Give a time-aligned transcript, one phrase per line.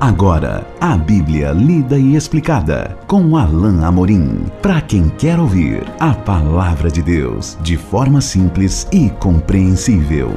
[0.00, 4.44] Agora, a Bíblia lida e explicada com Alain Amorim.
[4.62, 10.30] Para quem quer ouvir a palavra de Deus de forma simples e compreensível.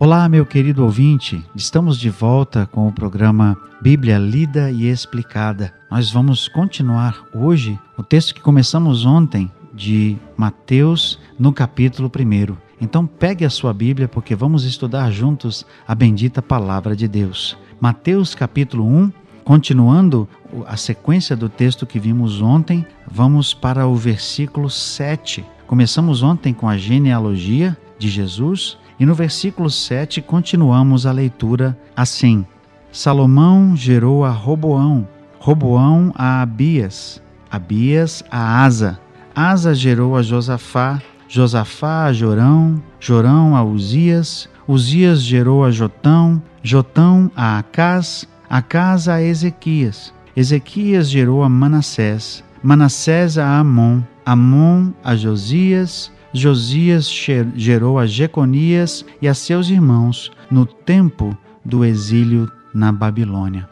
[0.00, 1.40] Olá, meu querido ouvinte.
[1.54, 5.72] Estamos de volta com o programa Bíblia lida e explicada.
[5.88, 12.65] Nós vamos continuar hoje o texto que começamos ontem de Mateus, no capítulo 1.
[12.80, 17.56] Então pegue a sua Bíblia porque vamos estudar juntos a bendita palavra de Deus.
[17.80, 19.12] Mateus capítulo 1,
[19.44, 20.28] continuando
[20.66, 25.44] a sequência do texto que vimos ontem, vamos para o versículo 7.
[25.66, 32.44] Começamos ontem com a genealogia de Jesus e no versículo 7 continuamos a leitura assim:
[32.92, 38.98] Salomão gerou a Roboão, Roboão a Abias, Abias a Asa,
[39.34, 47.30] Asa gerou a Josafá, Josafá a Jorão, Jorão a Uzias, Uzias gerou a Jotão, Jotão
[47.36, 56.12] a Acás, Acás a Ezequias, Ezequias gerou a Manassés, Manassés a Amon, Amon a Josias,
[56.32, 57.08] Josias
[57.54, 63.68] gerou a Jeconias e a seus irmãos no tempo do exílio na Babilônia.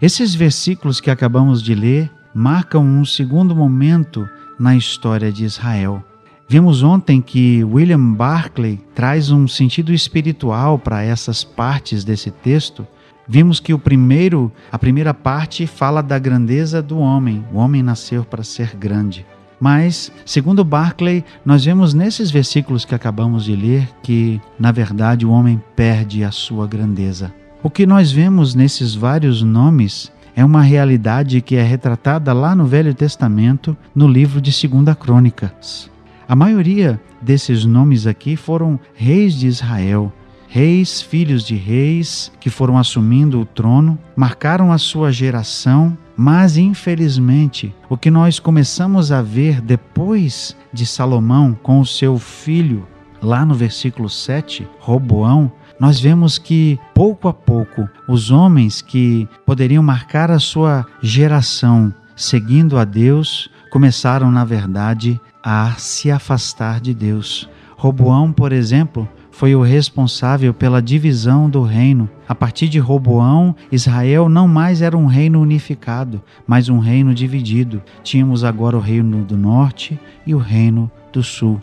[0.00, 6.04] Esses versículos que acabamos de ler marcam um segundo momento na história de Israel.
[6.50, 12.86] Vimos ontem que William Barclay traz um sentido espiritual para essas partes desse texto.
[13.28, 17.44] Vimos que o primeiro, a primeira parte fala da grandeza do homem.
[17.52, 19.26] O homem nasceu para ser grande.
[19.60, 25.30] Mas, segundo Barclay, nós vemos nesses versículos que acabamos de ler que, na verdade, o
[25.30, 27.30] homem perde a sua grandeza.
[27.62, 32.64] O que nós vemos nesses vários nomes é uma realidade que é retratada lá no
[32.64, 35.90] Velho Testamento, no livro de 2 Crônicas.
[36.28, 40.12] A maioria desses nomes aqui foram reis de Israel,
[40.46, 47.74] reis, filhos de reis que foram assumindo o trono, marcaram a sua geração, mas infelizmente
[47.88, 52.86] o que nós começamos a ver depois de Salomão com o seu filho,
[53.22, 55.50] lá no versículo 7, Roboão,
[55.80, 62.76] nós vemos que pouco a pouco os homens que poderiam marcar a sua geração seguindo
[62.76, 67.48] a Deus começaram, na verdade, a se afastar de Deus.
[67.76, 72.10] Roboão, por exemplo, foi o responsável pela divisão do reino.
[72.28, 77.80] A partir de Roboão, Israel não mais era um reino unificado, mas um reino dividido.
[78.02, 79.96] Tínhamos agora o reino do norte
[80.26, 81.60] e o reino do sul.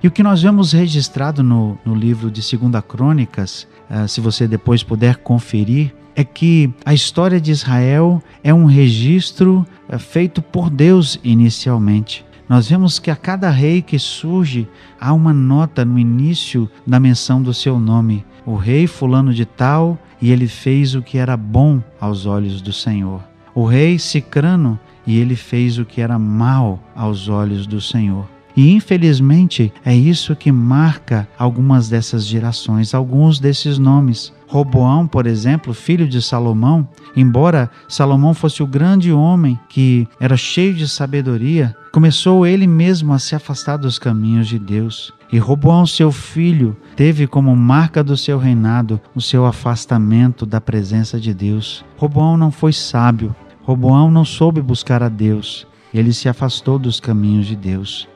[0.00, 4.46] E o que nós vemos registrado no, no livro de Segunda Crônicas, uh, se você
[4.46, 10.70] depois puder conferir, é que a história de Israel é um registro uh, feito por
[10.70, 14.68] Deus inicialmente nós vemos que a cada rei que surge
[15.00, 18.24] há uma nota no início da menção do seu nome.
[18.44, 22.72] O rei fulano de tal, e ele fez o que era bom aos olhos do
[22.72, 23.20] Senhor.
[23.52, 28.28] O rei Cicrano, e ele fez o que era mal aos olhos do Senhor.
[28.56, 34.32] E infelizmente é isso que marca algumas dessas gerações, alguns desses nomes.
[34.46, 40.72] Roboão, por exemplo, filho de Salomão, embora Salomão fosse o grande homem que era cheio
[40.74, 45.12] de sabedoria, começou ele mesmo a se afastar dos caminhos de Deus.
[45.32, 51.18] E Roboão, seu filho, teve como marca do seu reinado o seu afastamento da presença
[51.18, 51.84] de Deus.
[51.96, 57.46] Roboão não foi sábio, Roboão não soube buscar a Deus, ele se afastou dos caminhos
[57.46, 58.08] de Deus.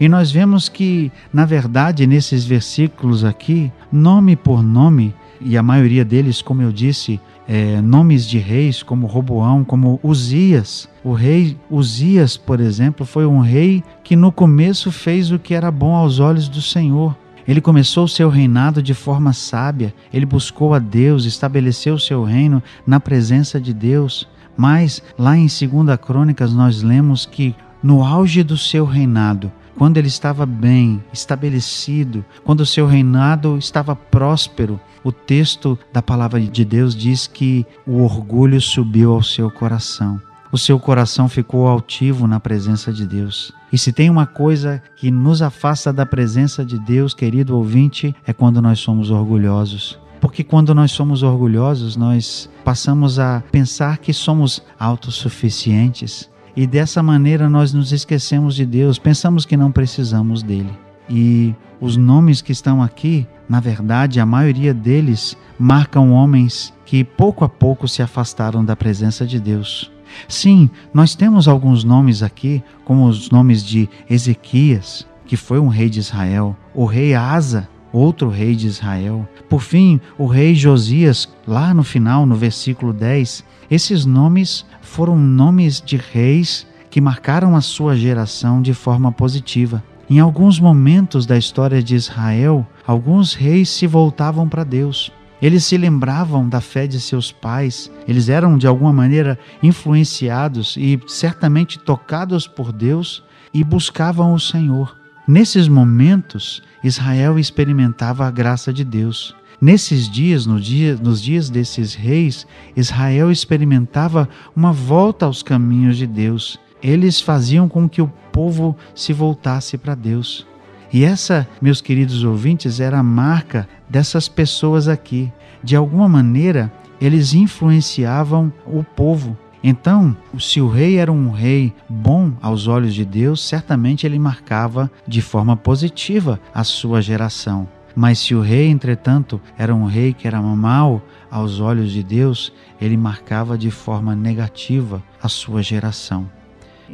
[0.00, 6.04] E nós vemos que, na verdade, nesses versículos aqui, nome por nome, e a maioria
[6.04, 10.88] deles, como eu disse, é, nomes de reis como Roboão, como Uzias.
[11.02, 15.70] O rei Uzias, por exemplo, foi um rei que no começo fez o que era
[15.70, 17.16] bom aos olhos do Senhor.
[17.46, 22.22] Ele começou o seu reinado de forma sábia, ele buscou a Deus, estabeleceu o seu
[22.22, 24.28] reino na presença de Deus.
[24.54, 30.08] Mas lá em 2 Crônicas nós lemos que no auge do seu reinado, quando ele
[30.08, 36.96] estava bem estabelecido, quando o seu reinado estava próspero, o texto da palavra de Deus
[36.96, 40.20] diz que o orgulho subiu ao seu coração.
[40.50, 43.52] O seu coração ficou altivo na presença de Deus.
[43.72, 48.32] E se tem uma coisa que nos afasta da presença de Deus, querido ouvinte, é
[48.32, 49.98] quando nós somos orgulhosos.
[50.20, 56.28] Porque quando nós somos orgulhosos, nós passamos a pensar que somos autossuficientes,
[56.58, 60.76] e dessa maneira nós nos esquecemos de Deus, pensamos que não precisamos dele.
[61.08, 67.44] E os nomes que estão aqui, na verdade, a maioria deles marcam homens que pouco
[67.44, 69.92] a pouco se afastaram da presença de Deus.
[70.26, 75.88] Sim, nós temos alguns nomes aqui, como os nomes de Ezequias, que foi um rei
[75.88, 79.28] de Israel, o rei Asa, outro rei de Israel.
[79.48, 85.82] Por fim, o rei Josias, lá no final, no versículo 10, esses nomes foram nomes
[85.84, 89.82] de reis que marcaram a sua geração de forma positiva.
[90.10, 95.12] Em alguns momentos da história de Israel, alguns reis se voltavam para Deus.
[95.40, 100.98] Eles se lembravam da fé de seus pais, eles eram de alguma maneira influenciados e
[101.06, 103.22] certamente tocados por Deus
[103.54, 104.96] e buscavam o Senhor.
[105.28, 109.36] Nesses momentos, Israel experimentava a graça de Deus.
[109.60, 114.26] Nesses dias, no dia, nos dias desses reis, Israel experimentava
[114.56, 116.58] uma volta aos caminhos de Deus.
[116.82, 120.46] Eles faziam com que o povo se voltasse para Deus.
[120.90, 125.30] E essa, meus queridos ouvintes, era a marca dessas pessoas aqui.
[125.62, 129.36] De alguma maneira, eles influenciavam o povo.
[129.62, 134.90] Então, se o rei era um rei bom aos olhos de Deus, certamente ele marcava
[135.06, 137.68] de forma positiva a sua geração.
[137.94, 142.52] Mas se o rei, entretanto, era um rei que era mau aos olhos de Deus,
[142.80, 146.30] ele marcava de forma negativa a sua geração.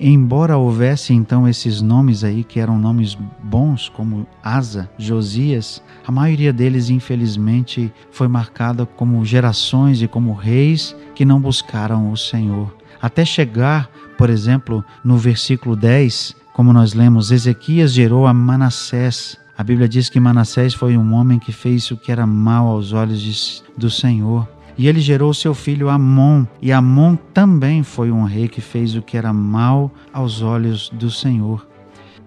[0.01, 6.53] Embora houvesse então esses nomes aí que eram nomes bons, como Asa, Josias, a maioria
[6.53, 12.75] deles infelizmente foi marcada como gerações e como reis que não buscaram o Senhor.
[13.01, 13.89] Até chegar,
[14.19, 19.37] por exemplo, no versículo 10, como nós lemos, Ezequias gerou a Manassés.
[19.57, 22.93] A Bíblia diz que Manassés foi um homem que fez o que era mal aos
[22.93, 24.49] olhos do Senhor.
[24.77, 29.03] E ele gerou seu filho Amon, e Amon também foi um rei que fez o
[29.03, 31.67] que era mal aos olhos do Senhor.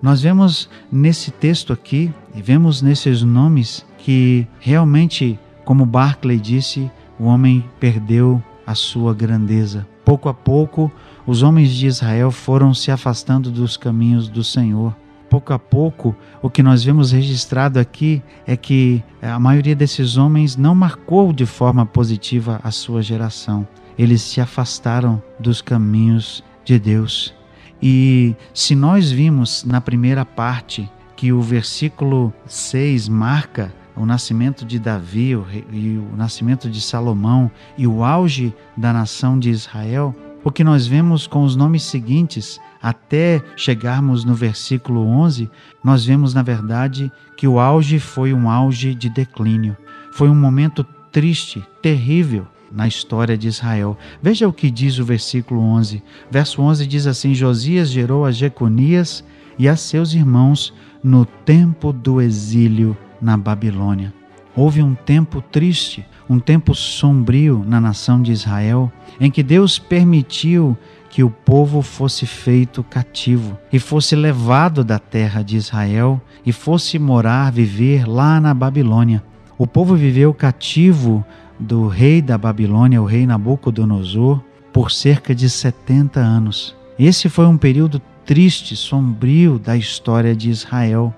[0.02, 6.90] Nós vemos nesse texto aqui, e vemos nesses nomes, que realmente, como Barclay disse,
[7.20, 9.88] o homem perdeu a sua grandeza.
[10.06, 10.92] Pouco a pouco,
[11.26, 14.96] os homens de Israel foram se afastando dos caminhos do Senhor
[15.30, 20.56] pouco a pouco, o que nós vemos registrado aqui é que a maioria desses homens
[20.56, 23.68] não marcou de forma positiva a sua geração.
[23.98, 27.34] Eles se afastaram dos caminhos de Deus.
[27.82, 34.78] E se nós vimos na primeira parte que o versículo 6 marca o nascimento de
[34.78, 35.32] Davi
[35.72, 40.88] e o nascimento de Salomão e o auge da nação de Israel, o que nós
[40.88, 45.50] vemos com os nomes seguintes até chegarmos no versículo 11,
[45.84, 49.76] nós vemos na verdade que o auge foi um auge de declínio.
[50.12, 53.98] Foi um momento triste, terrível na história de Israel.
[54.22, 56.04] Veja o que diz o versículo 11.
[56.30, 59.24] Verso 11 diz assim: Josias gerou a Jeconias
[59.58, 60.74] e a seus irmãos
[61.04, 64.17] no tempo do exílio na Babilônia.
[64.58, 70.76] Houve um tempo triste, um tempo sombrio na nação de Israel, em que Deus permitiu
[71.12, 76.98] que o povo fosse feito cativo e fosse levado da terra de Israel e fosse
[76.98, 79.24] morar, viver lá na Babilônia.
[79.60, 81.24] O povo viveu cativo
[81.60, 84.42] do rei da Babilônia, o rei Nabucodonosor,
[84.74, 86.76] por cerca de 70 anos.
[86.98, 91.14] Esse foi um período triste, sombrio da história de Israel.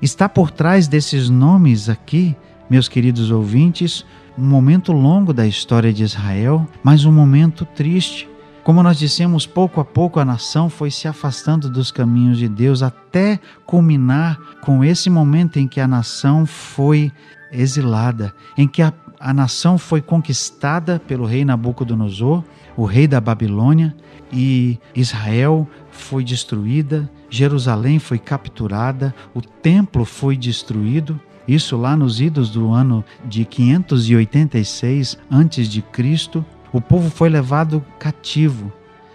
[0.00, 2.36] Está por trás desses nomes aqui,
[2.72, 4.02] meus queridos ouvintes,
[4.38, 8.26] um momento longo da história de Israel, mas um momento triste
[8.64, 12.80] como nós dissemos, pouco a pouco a nação foi se afastando dos caminhos de Deus
[12.80, 17.12] até culminar com esse momento em que a nação foi
[17.50, 22.42] exilada, em que a, a nação foi conquistada pelo rei Nabucodonosor,
[22.74, 23.94] o rei da Babilônia,
[24.32, 31.20] e Israel foi destruída, Jerusalém foi capturada, o templo foi destruído.
[31.46, 36.44] Isso lá nos idos do ano de 586 antes de Cristo.
[36.72, 38.72] O povo foi levado cativo.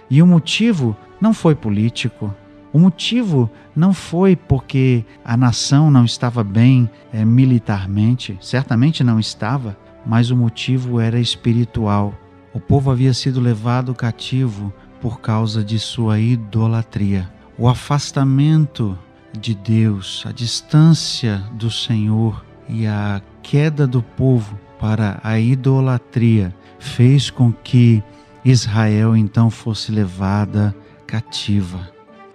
[0.10, 2.34] E o motivo não foi político.
[2.72, 9.78] O motivo não foi porque a nação não estava bem é, militarmente, certamente não estava,
[10.06, 12.14] mas o motivo era espiritual.
[12.54, 17.30] O povo havia sido levado cativo por causa de sua idolatria.
[17.58, 18.98] O afastamento
[19.40, 27.30] de Deus, a distância do Senhor e a queda do povo para a idolatria fez
[27.30, 28.04] com que
[28.44, 31.90] Israel então fosse levada cativa.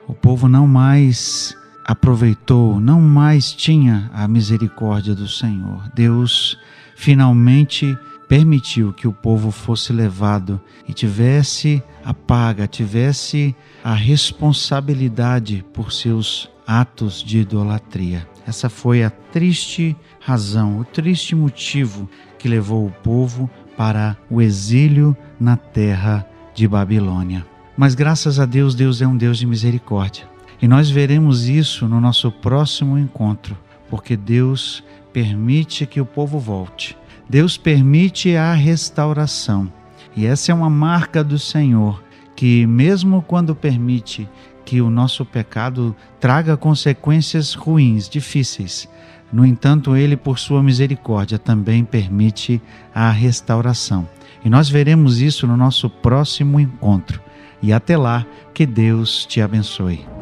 [0.07, 5.83] O povo não mais aproveitou, não mais tinha a misericórdia do Senhor.
[5.95, 6.59] Deus
[6.97, 7.97] finalmente
[8.29, 16.52] permitiu que o povo fosse levado e tivesse a paga, tivesse a responsabilidade por seus
[16.67, 18.27] atos de idolatria.
[18.47, 25.17] Essa foi a triste razão, o triste motivo que levou o povo para o exílio
[25.39, 27.47] na terra de Babilônia.
[27.77, 30.29] Mas graças a Deus, Deus é um Deus de misericórdia.
[30.61, 33.57] E nós veremos isso no nosso próximo encontro,
[33.91, 36.97] porque Deus permite que o povo volte.
[37.29, 39.73] Deus permite a restauração.
[40.15, 42.03] E essa é uma marca do Senhor,
[42.37, 44.29] que mesmo quando permite
[44.65, 48.89] que o nosso pecado traga consequências ruins, difíceis,
[49.33, 52.61] no entanto, ele, por sua misericórdia, também permite
[52.95, 54.07] a restauração.
[54.45, 57.21] E nós veremos isso no nosso próximo encontro.
[57.63, 60.22] E até lá, que Deus te abençoe.